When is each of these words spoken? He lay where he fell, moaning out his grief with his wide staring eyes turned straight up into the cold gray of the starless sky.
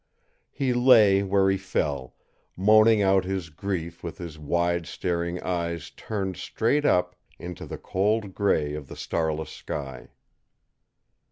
He 0.49 0.73
lay 0.73 1.21
where 1.21 1.47
he 1.47 1.57
fell, 1.59 2.15
moaning 2.57 3.03
out 3.03 3.23
his 3.23 3.51
grief 3.51 4.01
with 4.03 4.17
his 4.17 4.39
wide 4.39 4.87
staring 4.87 5.39
eyes 5.43 5.91
turned 5.95 6.37
straight 6.37 6.85
up 6.85 7.15
into 7.37 7.67
the 7.67 7.77
cold 7.77 8.33
gray 8.33 8.73
of 8.73 8.87
the 8.87 8.95
starless 8.97 9.51
sky. 9.51 10.09